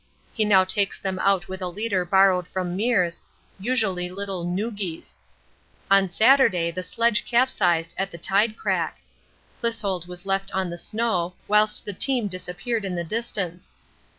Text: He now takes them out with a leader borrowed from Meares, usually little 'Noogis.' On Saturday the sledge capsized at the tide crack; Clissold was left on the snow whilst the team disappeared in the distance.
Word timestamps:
He 0.33 0.45
now 0.45 0.63
takes 0.63 0.97
them 0.97 1.19
out 1.19 1.47
with 1.47 1.61
a 1.61 1.67
leader 1.67 2.03
borrowed 2.03 2.47
from 2.47 2.75
Meares, 2.75 3.21
usually 3.59 4.09
little 4.09 4.43
'Noogis.' 4.43 5.13
On 5.91 6.09
Saturday 6.09 6.71
the 6.71 6.81
sledge 6.81 7.23
capsized 7.23 7.93
at 7.99 8.09
the 8.09 8.17
tide 8.17 8.57
crack; 8.57 9.01
Clissold 9.61 10.07
was 10.07 10.25
left 10.25 10.51
on 10.53 10.71
the 10.71 10.77
snow 10.79 11.35
whilst 11.47 11.85
the 11.85 11.93
team 11.93 12.27
disappeared 12.27 12.83
in 12.83 12.95
the 12.95 13.03
distance. 13.03 13.75